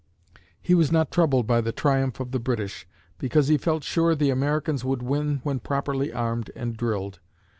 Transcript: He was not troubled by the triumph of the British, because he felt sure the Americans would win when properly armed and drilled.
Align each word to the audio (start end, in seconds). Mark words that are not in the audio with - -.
He 0.59 0.73
was 0.73 0.91
not 0.91 1.11
troubled 1.11 1.45
by 1.45 1.61
the 1.61 1.71
triumph 1.71 2.19
of 2.19 2.31
the 2.31 2.39
British, 2.39 2.87
because 3.19 3.49
he 3.49 3.57
felt 3.59 3.83
sure 3.83 4.15
the 4.15 4.31
Americans 4.31 4.83
would 4.83 5.03
win 5.03 5.41
when 5.43 5.59
properly 5.59 6.11
armed 6.11 6.49
and 6.55 6.75
drilled. 6.75 7.19